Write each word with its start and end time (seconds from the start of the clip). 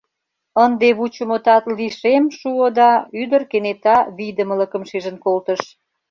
Ынде 0.65 0.87
вучымо 0.97 1.37
тат 1.45 1.63
лишем 1.77 2.25
шуо 2.37 2.67
да 2.79 2.89
ӱдыр 3.21 3.43
кенета 3.51 3.97
вийдымылыкым 4.17 4.83
шижын 4.89 5.17
колтыш. 5.25 5.61